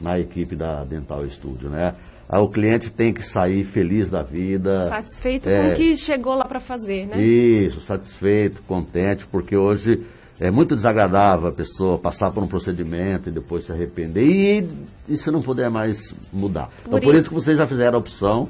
na 0.00 0.18
equipe 0.18 0.54
da 0.54 0.84
Dental 0.84 1.28
Studio, 1.28 1.68
né? 1.68 1.94
O 2.36 2.48
cliente 2.48 2.92
tem 2.92 3.12
que 3.12 3.22
sair 3.22 3.64
feliz 3.64 4.10
da 4.10 4.22
vida. 4.22 4.88
Satisfeito 4.88 5.48
é, 5.48 5.62
com 5.62 5.72
o 5.72 5.74
que 5.76 5.96
chegou 5.96 6.34
lá 6.34 6.44
para 6.44 6.60
fazer, 6.60 7.06
né? 7.06 7.22
Isso, 7.22 7.80
satisfeito, 7.80 8.62
contente, 8.62 9.26
porque 9.26 9.56
hoje 9.56 10.04
é 10.38 10.50
muito 10.50 10.76
desagradável 10.76 11.48
a 11.48 11.52
pessoa 11.52 11.98
passar 11.98 12.30
por 12.30 12.42
um 12.42 12.46
procedimento 12.46 13.28
e 13.28 13.32
depois 13.32 13.64
se 13.64 13.72
arrepender 13.72 14.22
e, 14.24 14.68
e 15.08 15.16
se 15.16 15.30
não 15.30 15.40
puder 15.40 15.70
mais 15.70 16.14
mudar. 16.32 16.68
Por 16.84 16.98
então, 16.98 17.00
por 17.00 17.14
isso 17.14 17.28
que 17.28 17.34
vocês 17.34 17.56
já 17.56 17.66
fizeram 17.66 17.96
a 17.96 17.98
opção 18.00 18.48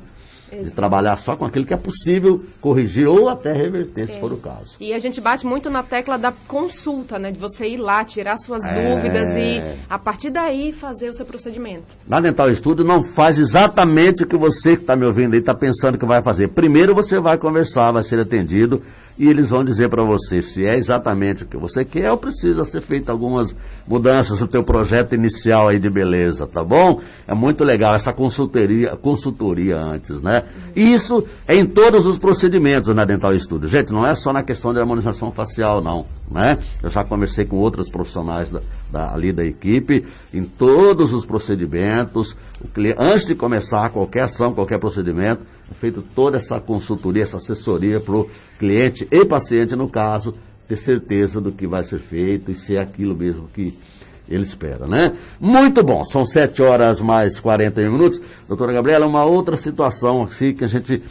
Exato. 0.50 0.64
de 0.64 0.70
trabalhar 0.70 1.16
só 1.16 1.36
com 1.36 1.44
aquilo 1.44 1.66
que 1.66 1.74
é 1.74 1.76
possível 1.76 2.42
corrigir 2.60 3.06
ou 3.06 3.28
até 3.28 3.52
reverter, 3.52 4.08
se 4.08 4.16
é. 4.16 4.20
for 4.20 4.32
o 4.32 4.36
caso. 4.36 4.76
E 4.80 4.92
a 4.92 4.98
gente 4.98 5.20
bate 5.20 5.46
muito 5.46 5.68
na 5.68 5.82
tecla 5.82 6.16
da 6.18 6.32
consulta, 6.46 7.18
né? 7.18 7.30
De 7.30 7.38
você 7.38 7.66
ir 7.68 7.76
lá, 7.76 8.04
tirar 8.04 8.36
suas 8.38 8.64
é... 8.64 8.94
dúvidas 8.94 9.36
e 9.36 9.60
a 9.88 9.98
partir 9.98 10.30
daí 10.30 10.72
fazer 10.72 11.08
o 11.08 11.14
seu 11.14 11.26
procedimento. 11.26 11.86
Na 12.06 12.20
Dental 12.20 12.50
Estúdio 12.50 12.84
não 12.84 13.04
faz 13.04 13.38
exatamente 13.38 14.24
o 14.24 14.26
que 14.26 14.36
você 14.36 14.76
que 14.76 14.82
está 14.82 14.96
me 14.96 15.04
ouvindo 15.04 15.34
aí 15.34 15.40
está 15.40 15.54
pensando 15.54 15.98
que 15.98 16.06
vai 16.06 16.22
fazer. 16.22 16.48
Primeiro 16.48 16.94
você 16.94 17.20
vai 17.20 17.36
conversar, 17.36 17.92
vai 17.92 18.02
ser 18.02 18.18
atendido 18.18 18.82
e 19.18 19.28
eles 19.28 19.50
vão 19.50 19.64
dizer 19.64 19.88
para 19.88 20.02
você 20.04 20.40
se 20.40 20.64
é 20.64 20.76
exatamente 20.76 21.42
o 21.42 21.46
que 21.46 21.56
você 21.56 21.84
quer 21.84 22.10
ou 22.10 22.16
precisa 22.16 22.64
ser 22.64 22.80
feito 22.82 23.10
algumas 23.10 23.54
mudanças 23.86 24.40
no 24.40 24.46
teu 24.46 24.62
projeto 24.62 25.14
inicial 25.14 25.68
aí 25.68 25.78
de 25.78 25.90
beleza, 25.90 26.46
tá 26.46 26.62
bom? 26.62 27.00
É 27.26 27.34
muito 27.34 27.64
legal 27.64 27.94
essa 27.94 28.12
consultoria, 28.12 28.96
consultoria 28.96 29.76
antes, 29.76 30.22
né? 30.22 30.44
E 30.76 30.94
isso 30.94 31.26
é 31.46 31.56
em 31.56 31.66
todos 31.66 32.06
os 32.06 32.16
procedimentos 32.18 32.94
na 32.94 33.04
Dental 33.04 33.36
Studio. 33.36 33.68
Gente, 33.68 33.92
não 33.92 34.06
é 34.06 34.14
só 34.14 34.32
na 34.32 34.42
questão 34.42 34.72
de 34.72 34.78
harmonização 34.78 35.32
facial, 35.32 35.82
não, 35.82 36.06
né? 36.30 36.58
Eu 36.80 36.88
já 36.88 37.02
conversei 37.02 37.44
com 37.44 37.56
outros 37.56 37.90
profissionais 37.90 38.50
da, 38.50 38.60
da, 38.90 39.12
ali 39.12 39.32
da 39.32 39.44
equipe, 39.44 40.06
em 40.32 40.44
todos 40.44 41.12
os 41.12 41.26
procedimentos, 41.26 42.36
cliente, 42.72 42.98
antes 43.00 43.26
de 43.26 43.34
começar 43.34 43.90
qualquer 43.90 44.22
ação, 44.22 44.54
qualquer 44.54 44.78
procedimento, 44.78 45.42
feito 45.74 46.02
toda 46.02 46.36
essa 46.36 46.60
consultoria, 46.60 47.22
essa 47.22 47.36
assessoria 47.36 48.00
para 48.00 48.16
o 48.16 48.30
cliente 48.58 49.06
e 49.10 49.24
paciente, 49.24 49.76
no 49.76 49.88
caso, 49.88 50.34
ter 50.66 50.76
certeza 50.76 51.40
do 51.40 51.52
que 51.52 51.66
vai 51.66 51.84
ser 51.84 51.98
feito 51.98 52.50
e 52.50 52.54
ser 52.54 52.78
aquilo 52.78 53.16
mesmo 53.16 53.48
que 53.48 53.76
ele 54.28 54.42
espera, 54.42 54.86
né? 54.86 55.16
Muito 55.40 55.82
bom, 55.82 56.04
são 56.04 56.24
7 56.24 56.62
horas 56.62 57.00
mais 57.00 57.40
41 57.40 57.90
minutos. 57.90 58.20
Doutora 58.46 58.72
Gabriela, 58.72 59.06
uma 59.06 59.24
outra 59.24 59.56
situação 59.56 60.22
assim 60.22 60.52
que 60.52 60.64
a 60.64 60.68
gente 60.68 61.02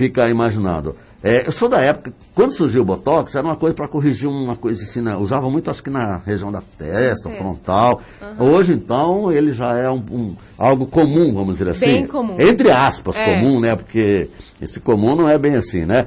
fica 0.00 0.30
imaginando. 0.30 0.96
É, 1.22 1.46
eu 1.46 1.52
sou 1.52 1.68
da 1.68 1.78
época, 1.82 2.14
quando 2.34 2.52
surgiu 2.52 2.80
o 2.80 2.84
Botox, 2.86 3.34
era 3.34 3.46
uma 3.46 3.56
coisa 3.56 3.76
para 3.76 3.86
corrigir 3.86 4.26
uma 4.26 4.56
coisa 4.56 4.82
assim, 4.82 5.02
né? 5.02 5.14
usava 5.14 5.50
muito 5.50 5.68
acho 5.68 5.82
que 5.82 5.90
na 5.90 6.16
região 6.16 6.50
da 6.50 6.62
testa, 6.78 7.28
é. 7.28 7.36
frontal. 7.36 8.00
Uhum. 8.22 8.50
Hoje, 8.50 8.72
então, 8.72 9.30
ele 9.30 9.52
já 9.52 9.76
é 9.76 9.90
um, 9.90 10.02
um, 10.10 10.36
algo 10.56 10.86
comum, 10.86 11.34
vamos 11.34 11.58
dizer 11.58 11.68
assim. 11.68 11.84
Bem 11.84 12.06
comum. 12.06 12.36
Entre 12.40 12.70
aspas, 12.72 13.14
é. 13.14 13.26
comum, 13.26 13.60
né? 13.60 13.76
Porque 13.76 14.30
esse 14.62 14.80
comum 14.80 15.14
não 15.14 15.28
é 15.28 15.36
bem 15.36 15.56
assim, 15.56 15.84
né? 15.84 16.06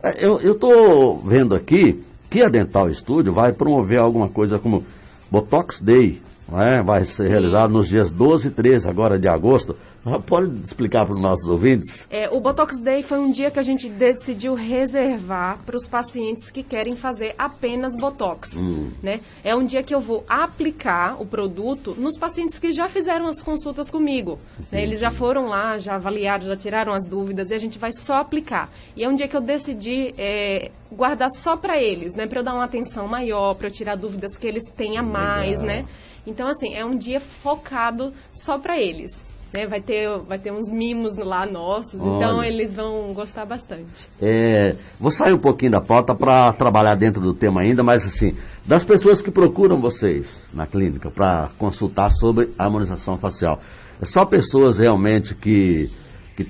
É, 0.00 0.24
eu 0.24 0.52
estou 0.52 1.18
vendo 1.18 1.56
aqui 1.56 2.00
que 2.30 2.42
a 2.42 2.48
Dental 2.48 2.88
Studio 2.94 3.32
vai 3.32 3.52
promover 3.52 3.98
alguma 3.98 4.28
coisa 4.28 4.60
como 4.60 4.84
Botox 5.28 5.80
Day, 5.80 6.22
é? 6.52 6.80
vai 6.80 7.04
ser 7.04 7.28
realizado 7.28 7.72
nos 7.72 7.88
dias 7.88 8.12
12 8.12 8.46
e 8.46 8.50
13 8.52 8.88
agora 8.88 9.18
de 9.18 9.26
agosto. 9.26 9.76
Pode 10.26 10.50
explicar 10.64 11.06
para 11.06 11.14
os 11.14 11.22
nossos 11.22 11.48
ouvintes? 11.48 12.04
É, 12.10 12.28
o 12.28 12.40
Botox 12.40 12.76
Day 12.80 13.04
foi 13.04 13.20
um 13.20 13.30
dia 13.30 13.52
que 13.52 13.58
a 13.60 13.62
gente 13.62 13.88
decidiu 13.88 14.54
reservar 14.54 15.60
para 15.64 15.76
os 15.76 15.86
pacientes 15.86 16.50
que 16.50 16.64
querem 16.64 16.96
fazer 16.96 17.36
apenas 17.38 17.94
Botox. 18.00 18.52
Hum. 18.56 18.90
Né? 19.00 19.20
É 19.44 19.54
um 19.54 19.64
dia 19.64 19.80
que 19.80 19.94
eu 19.94 20.00
vou 20.00 20.24
aplicar 20.28 21.22
o 21.22 21.24
produto 21.24 21.94
nos 21.96 22.18
pacientes 22.18 22.58
que 22.58 22.72
já 22.72 22.88
fizeram 22.88 23.28
as 23.28 23.42
consultas 23.44 23.88
comigo. 23.88 24.40
Né? 24.72 24.82
Eles 24.82 24.98
já 24.98 25.12
foram 25.12 25.46
lá, 25.46 25.78
já 25.78 25.94
avaliaram, 25.94 26.46
já 26.46 26.56
tiraram 26.56 26.92
as 26.92 27.06
dúvidas 27.06 27.50
e 27.50 27.54
a 27.54 27.58
gente 27.58 27.78
vai 27.78 27.92
só 27.92 28.14
aplicar. 28.14 28.70
E 28.96 29.04
é 29.04 29.08
um 29.08 29.14
dia 29.14 29.28
que 29.28 29.36
eu 29.36 29.40
decidi 29.40 30.12
é, 30.18 30.72
guardar 30.90 31.28
só 31.30 31.56
para 31.56 31.80
eles, 31.80 32.12
né? 32.14 32.26
para 32.26 32.40
eu 32.40 32.44
dar 32.44 32.54
uma 32.54 32.64
atenção 32.64 33.06
maior, 33.06 33.54
para 33.54 33.68
eu 33.68 33.72
tirar 33.72 33.96
dúvidas 33.96 34.36
que 34.36 34.48
eles 34.48 34.64
têm 34.74 34.98
a 34.98 35.02
mais. 35.02 35.60
Né? 35.62 35.84
Então, 36.26 36.48
assim, 36.48 36.74
é 36.74 36.84
um 36.84 36.96
dia 36.96 37.20
focado 37.20 38.12
só 38.34 38.58
para 38.58 38.76
eles. 38.80 39.12
Né? 39.52 39.66
Vai, 39.66 39.80
ter, 39.80 40.08
vai 40.20 40.38
ter 40.38 40.50
uns 40.50 40.70
mimos 40.70 41.16
lá 41.16 41.44
nossos, 41.46 41.94
então 41.94 42.08
Olha. 42.08 42.16
então 42.16 42.44
eles 42.44 42.74
vão 42.74 43.12
gostar 43.12 43.44
bastante. 43.44 44.08
É, 44.20 44.74
vou 44.98 45.10
sair 45.10 45.34
um 45.34 45.38
pouquinho 45.38 45.72
da 45.72 45.80
pauta 45.80 46.14
para 46.14 46.52
trabalhar 46.54 46.94
dentro 46.94 47.20
do 47.20 47.34
tema 47.34 47.60
ainda, 47.60 47.82
mas 47.82 48.06
assim, 48.06 48.34
das 48.66 48.84
pessoas 48.84 49.20
que 49.20 49.30
procuram 49.30 49.80
vocês 49.80 50.42
na 50.54 50.66
clínica 50.66 51.10
para 51.10 51.50
consultar 51.58 52.10
sobre 52.10 52.50
harmonização 52.58 53.16
facial, 53.16 53.60
é 54.00 54.06
só 54.06 54.24
pessoas 54.24 54.78
realmente 54.78 55.34
que, 55.34 55.90
que 56.34 56.46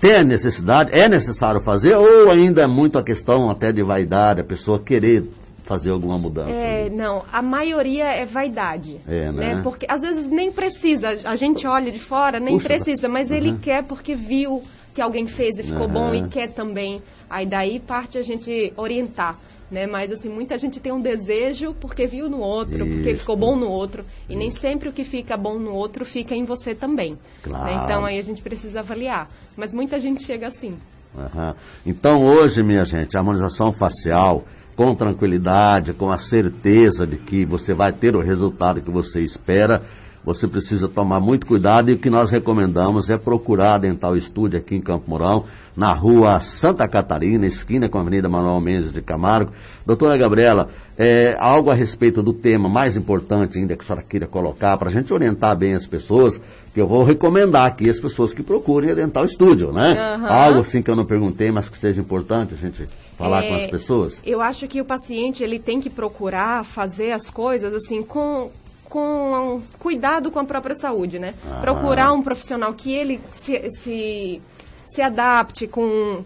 têm 0.00 0.16
a 0.16 0.24
necessidade, 0.24 0.90
é 0.92 1.08
necessário 1.08 1.60
fazer, 1.60 1.94
ou 1.94 2.30
ainda 2.30 2.62
é 2.62 2.66
muito 2.66 2.98
a 2.98 3.02
questão 3.02 3.50
até 3.50 3.72
de 3.72 3.82
vaidade, 3.82 4.40
a 4.40 4.44
pessoa 4.44 4.82
querer 4.82 5.28
fazer 5.62 5.90
alguma 5.90 6.18
mudança? 6.18 6.50
É, 6.50 6.90
não, 6.90 7.24
a 7.32 7.40
maioria 7.42 8.04
é 8.04 8.24
vaidade. 8.24 9.00
É, 9.06 9.32
né? 9.32 9.54
né? 9.54 9.60
Porque 9.62 9.86
às 9.88 10.00
vezes 10.00 10.28
nem 10.28 10.50
precisa, 10.50 11.18
a 11.24 11.36
gente 11.36 11.66
olha 11.66 11.90
de 11.90 12.00
fora, 12.00 12.38
nem 12.38 12.54
Puxa, 12.54 12.68
precisa, 12.68 13.08
mas 13.08 13.30
uhum. 13.30 13.36
ele 13.36 13.58
quer 13.58 13.84
porque 13.84 14.14
viu 14.14 14.62
que 14.94 15.00
alguém 15.00 15.26
fez 15.26 15.58
e 15.58 15.62
ficou 15.62 15.86
uhum. 15.86 15.92
bom 15.92 16.14
e 16.14 16.28
quer 16.28 16.52
também. 16.52 17.02
Aí 17.28 17.46
daí 17.46 17.80
parte 17.80 18.18
a 18.18 18.22
gente 18.22 18.72
orientar. 18.76 19.38
Né? 19.70 19.86
Mas 19.86 20.12
assim, 20.12 20.28
muita 20.28 20.58
gente 20.58 20.78
tem 20.80 20.92
um 20.92 21.00
desejo 21.00 21.74
porque 21.80 22.06
viu 22.06 22.28
no 22.28 22.40
outro, 22.40 22.84
Isso. 22.84 22.94
porque 22.94 23.14
ficou 23.14 23.36
bom 23.38 23.56
no 23.56 23.70
outro. 23.70 24.04
E 24.28 24.32
Isso. 24.32 24.38
nem 24.38 24.50
sempre 24.50 24.90
o 24.90 24.92
que 24.92 25.02
fica 25.02 25.34
bom 25.34 25.58
no 25.58 25.74
outro 25.74 26.04
fica 26.04 26.34
em 26.34 26.44
você 26.44 26.74
também. 26.74 27.12
Né? 27.12 27.18
Claro. 27.42 27.64
Né? 27.64 27.80
Então 27.82 28.04
aí 28.04 28.18
a 28.18 28.22
gente 28.22 28.42
precisa 28.42 28.80
avaliar. 28.80 29.28
Mas 29.56 29.72
muita 29.72 29.98
gente 29.98 30.22
chega 30.24 30.48
assim. 30.48 30.76
Uhum. 31.16 31.54
Então 31.86 32.22
hoje, 32.22 32.62
minha 32.62 32.84
gente, 32.84 33.16
a 33.16 33.20
harmonização 33.20 33.72
facial 33.72 34.44
com 34.76 34.94
tranquilidade, 34.94 35.92
com 35.92 36.10
a 36.10 36.18
certeza 36.18 37.06
de 37.06 37.16
que 37.16 37.44
você 37.44 37.74
vai 37.74 37.92
ter 37.92 38.16
o 38.16 38.20
resultado 38.20 38.80
que 38.80 38.90
você 38.90 39.20
espera, 39.20 39.82
você 40.24 40.46
precisa 40.46 40.88
tomar 40.88 41.18
muito 41.18 41.46
cuidado 41.46 41.90
e 41.90 41.94
o 41.94 41.98
que 41.98 42.08
nós 42.08 42.30
recomendamos 42.30 43.10
é 43.10 43.18
procurar 43.18 43.74
a 43.74 43.78
Dental 43.78 44.16
Estúdio 44.16 44.58
aqui 44.58 44.76
em 44.76 44.80
Campo 44.80 45.10
Mourão, 45.10 45.44
na 45.76 45.92
rua 45.92 46.40
Santa 46.40 46.86
Catarina, 46.86 47.44
esquina 47.44 47.88
com 47.88 47.98
a 47.98 48.02
Avenida 48.02 48.28
Manuel 48.28 48.60
Mendes 48.60 48.92
de 48.92 49.02
Camargo. 49.02 49.52
Doutora 49.84 50.16
Gabriela, 50.16 50.68
é, 50.96 51.36
algo 51.40 51.70
a 51.70 51.74
respeito 51.74 52.22
do 52.22 52.32
tema 52.32 52.68
mais 52.68 52.96
importante 52.96 53.58
ainda 53.58 53.74
que 53.74 53.82
a 53.82 53.86
senhora 53.86 54.04
queira 54.08 54.26
colocar, 54.28 54.76
para 54.76 54.90
a 54.90 54.92
gente 54.92 55.12
orientar 55.12 55.56
bem 55.56 55.74
as 55.74 55.86
pessoas, 55.88 56.40
que 56.72 56.80
eu 56.80 56.86
vou 56.86 57.02
recomendar 57.02 57.66
aqui 57.66 57.90
as 57.90 57.98
pessoas 57.98 58.32
que 58.32 58.44
procurem 58.44 58.92
a 58.92 58.94
Dental 58.94 59.26
Studio, 59.26 59.72
né? 59.72 60.16
Uhum. 60.18 60.26
Algo 60.26 60.60
assim 60.60 60.82
que 60.82 60.90
eu 60.90 60.96
não 60.96 61.04
perguntei, 61.04 61.50
mas 61.50 61.68
que 61.68 61.76
seja 61.76 62.00
importante 62.00 62.54
a 62.54 62.56
gente 62.56 62.86
falar 63.16 63.44
é, 63.44 63.48
com 63.48 63.54
as 63.54 63.66
pessoas? 63.66 64.22
Eu 64.24 64.40
acho 64.40 64.66
que 64.66 64.80
o 64.80 64.84
paciente 64.84 65.42
ele 65.42 65.58
tem 65.58 65.80
que 65.80 65.90
procurar 65.90 66.64
fazer 66.64 67.12
as 67.12 67.30
coisas 67.30 67.74
assim 67.74 68.02
com 68.02 68.50
com 68.88 69.62
cuidado 69.78 70.30
com 70.30 70.38
a 70.38 70.44
própria 70.44 70.74
saúde, 70.74 71.18
né? 71.18 71.32
Ah. 71.50 71.60
Procurar 71.62 72.12
um 72.12 72.22
profissional 72.22 72.74
que 72.74 72.92
ele 72.92 73.20
se, 73.30 73.70
se, 73.70 74.42
se 74.86 75.00
adapte 75.00 75.66
com 75.66 76.22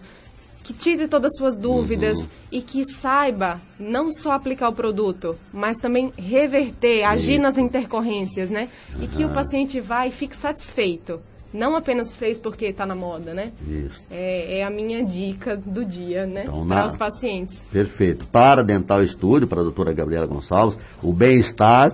que 0.64 0.72
tire 0.72 1.06
todas 1.06 1.30
as 1.30 1.38
suas 1.38 1.56
dúvidas 1.56 2.18
uhum. 2.18 2.26
e 2.50 2.60
que 2.60 2.84
saiba 2.94 3.60
não 3.78 4.10
só 4.10 4.32
aplicar 4.32 4.68
o 4.68 4.72
produto, 4.72 5.38
mas 5.52 5.76
também 5.76 6.12
reverter, 6.18 7.04
agir 7.04 7.38
nas 7.38 7.56
intercorrências, 7.56 8.50
né? 8.50 8.68
Uhum. 8.96 9.04
E 9.04 9.06
que 9.06 9.24
o 9.24 9.32
paciente 9.32 9.80
vai 9.80 10.08
e 10.08 10.10
fique 10.12 10.34
satisfeito 10.34 11.20
não 11.52 11.76
apenas 11.76 12.14
fez 12.14 12.38
porque 12.38 12.66
está 12.66 12.86
na 12.86 12.94
moda, 12.94 13.32
né? 13.32 13.52
Isso. 13.66 14.02
É, 14.10 14.58
é, 14.58 14.64
a 14.64 14.70
minha 14.70 15.04
dica 15.04 15.56
do 15.56 15.84
dia, 15.84 16.26
né? 16.26 16.44
Então, 16.46 16.66
para 16.66 16.86
os 16.86 16.96
pacientes. 16.96 17.58
Perfeito. 17.72 18.26
Para 18.26 18.62
Dental 18.62 19.02
Estúdio, 19.02 19.48
para 19.48 19.60
a 19.60 19.64
doutora 19.64 19.92
Gabriela 19.92 20.26
Gonçalves, 20.26 20.78
o 21.02 21.12
bem-estar 21.12 21.92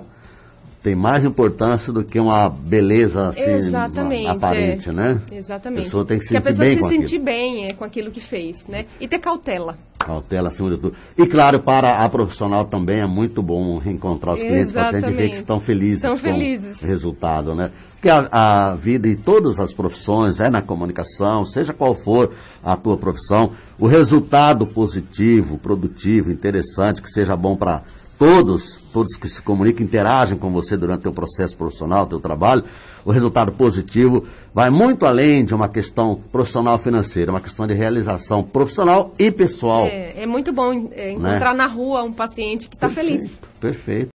tem 0.83 0.97
mais 0.97 1.25
importância 1.25 1.93
do 1.93 2.05
que 2.05 2.19
uma 2.19 2.49
beleza 2.49 3.29
assim, 3.29 3.53
Exatamente, 3.53 4.27
aparente, 4.27 4.91
é. 4.91 4.93
né? 4.93 5.23
Exatamente. 5.31 5.81
A 5.81 5.85
pessoa 5.85 6.05
tem 6.05 6.19
que 6.19 6.25
se 6.25 6.31
sentir 6.31 6.59
bem 6.59 6.75
se 6.75 6.81
com 6.81 6.89
sentir 6.89 7.19
bem 7.21 7.67
é, 7.67 7.73
com 7.73 7.85
aquilo 7.85 8.11
que 8.11 8.21
fez, 8.21 8.67
né? 8.67 8.87
E 9.01 9.07
ter 9.07 9.21
cautela. 9.21 9.79
Cautela 10.05 10.49
acima 10.49 10.71
de 10.71 10.79
tudo. 10.79 10.95
E 11.17 11.27
claro, 11.27 11.61
para 11.61 11.99
a 11.99 12.09
profissional 12.09 12.65
também 12.65 13.01
é 13.01 13.07
muito 13.07 13.43
bom 13.43 13.79
reencontrar 13.79 14.35
os 14.35 14.41
clientes, 14.41 14.73
pacientes 14.73 15.09
e 15.09 15.13
ver 15.13 15.31
que 15.31 15.37
estão 15.37 15.61
felizes 15.61 16.05
estão 16.05 16.17
com 16.17 16.23
felizes. 16.23 16.83
o 16.83 16.87
resultado, 16.87 17.55
né? 17.55 17.71
Porque 17.93 18.09
a, 18.09 18.29
a 18.33 18.75
vida 18.75 19.07
em 19.07 19.15
todas 19.15 19.61
as 19.61 19.73
profissões, 19.73 20.41
é 20.41 20.51
na 20.51 20.61
comunicação, 20.61 21.47
seja 21.47 21.73
qual 21.73 21.95
for 21.95 22.33
a 22.63 22.77
tua 22.77 22.97
profissão, 22.97 23.53
o 23.79 23.87
resultado 23.87 24.67
positivo, 24.67 25.57
produtivo, 25.57 26.33
interessante, 26.33 27.01
que 27.01 27.09
seja 27.09 27.37
bom 27.37 27.57
para 27.57 27.83
todos, 28.23 28.77
todos 28.93 29.17
que 29.17 29.29
se 29.29 29.43
comunicam, 29.43 29.85
interagem 29.85 30.39
com 30.39 30.53
você 30.53 30.77
durante 30.77 31.09
o 31.09 31.13
processo 31.13 31.59
profissional, 31.59 32.07
teu 32.07 32.21
trabalho, 32.21 32.63
o 33.05 33.11
resultado 33.11 33.51
positivo 33.51 34.25
vai 34.55 34.71
muito 34.71 35.05
além 35.05 35.45
de 35.45 35.53
uma 35.53 35.69
questão 35.69 36.23
profissional 36.31 36.79
financeira, 36.79 37.33
uma 37.33 37.41
questão 37.41 37.67
de 37.67 37.75
realização 37.75 38.45
profissional 38.45 39.13
e 39.19 39.29
pessoal. 39.29 39.87
É, 39.87 40.23
é 40.23 40.27
muito 40.27 40.53
bom 40.53 40.89
é, 40.93 41.11
encontrar 41.11 41.51
né? 41.51 41.65
na 41.65 41.67
rua 41.67 42.05
um 42.05 42.13
paciente 42.13 42.69
que 42.69 42.77
está 42.77 42.89
feliz. 42.89 43.29
Perfeito. 43.59 44.12